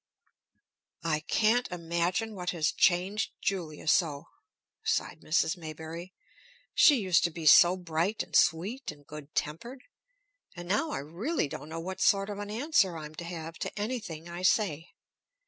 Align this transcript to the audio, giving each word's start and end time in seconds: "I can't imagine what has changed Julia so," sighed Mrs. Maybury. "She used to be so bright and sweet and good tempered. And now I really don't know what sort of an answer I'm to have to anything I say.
"I 1.03 1.19
can't 1.19 1.67
imagine 1.71 2.33
what 2.33 2.49
has 2.49 2.71
changed 2.71 3.33
Julia 3.39 3.87
so," 3.87 4.29
sighed 4.83 5.21
Mrs. 5.21 5.55
Maybury. 5.55 6.15
"She 6.73 6.95
used 6.95 7.23
to 7.25 7.29
be 7.29 7.45
so 7.45 7.77
bright 7.77 8.23
and 8.23 8.35
sweet 8.35 8.91
and 8.91 9.05
good 9.05 9.35
tempered. 9.35 9.83
And 10.55 10.67
now 10.67 10.89
I 10.89 10.97
really 10.97 11.47
don't 11.47 11.69
know 11.69 11.79
what 11.79 12.01
sort 12.01 12.31
of 12.31 12.39
an 12.39 12.49
answer 12.49 12.97
I'm 12.97 13.13
to 13.13 13.25
have 13.25 13.59
to 13.59 13.79
anything 13.79 14.27
I 14.27 14.41
say. 14.41 14.89